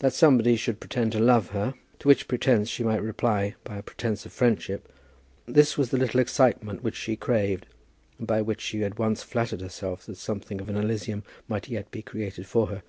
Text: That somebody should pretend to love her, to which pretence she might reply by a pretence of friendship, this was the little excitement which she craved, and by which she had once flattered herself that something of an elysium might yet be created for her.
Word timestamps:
That 0.00 0.12
somebody 0.12 0.56
should 0.56 0.80
pretend 0.80 1.12
to 1.12 1.20
love 1.20 1.50
her, 1.50 1.74
to 2.00 2.08
which 2.08 2.26
pretence 2.26 2.68
she 2.68 2.82
might 2.82 3.00
reply 3.00 3.54
by 3.62 3.76
a 3.78 3.82
pretence 3.84 4.26
of 4.26 4.32
friendship, 4.32 4.92
this 5.46 5.78
was 5.78 5.90
the 5.90 5.96
little 5.96 6.18
excitement 6.18 6.82
which 6.82 6.96
she 6.96 7.14
craved, 7.14 7.66
and 8.18 8.26
by 8.26 8.42
which 8.42 8.60
she 8.60 8.80
had 8.80 8.98
once 8.98 9.22
flattered 9.22 9.60
herself 9.60 10.04
that 10.06 10.16
something 10.16 10.60
of 10.60 10.68
an 10.68 10.76
elysium 10.76 11.22
might 11.46 11.68
yet 11.68 11.92
be 11.92 12.02
created 12.02 12.44
for 12.44 12.66
her. 12.66 12.82